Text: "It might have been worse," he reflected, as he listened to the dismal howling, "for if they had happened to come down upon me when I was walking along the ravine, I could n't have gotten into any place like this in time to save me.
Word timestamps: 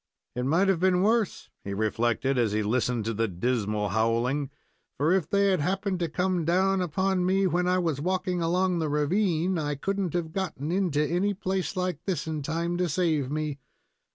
"It 0.35 0.45
might 0.47 0.67
have 0.67 0.79
been 0.79 1.03
worse," 1.03 1.51
he 1.63 1.75
reflected, 1.75 2.35
as 2.35 2.53
he 2.53 2.63
listened 2.63 3.05
to 3.05 3.13
the 3.13 3.27
dismal 3.27 3.89
howling, 3.89 4.49
"for 4.97 5.13
if 5.13 5.29
they 5.29 5.49
had 5.51 5.59
happened 5.59 5.99
to 5.99 6.09
come 6.09 6.43
down 6.43 6.81
upon 6.81 7.23
me 7.23 7.45
when 7.45 7.67
I 7.67 7.77
was 7.77 8.01
walking 8.01 8.41
along 8.41 8.79
the 8.79 8.89
ravine, 8.89 9.59
I 9.59 9.75
could 9.75 9.99
n't 9.99 10.13
have 10.13 10.33
gotten 10.33 10.71
into 10.71 11.05
any 11.05 11.35
place 11.35 11.77
like 11.77 12.03
this 12.05 12.25
in 12.25 12.41
time 12.41 12.77
to 12.77 12.89
save 12.89 13.29
me. 13.29 13.59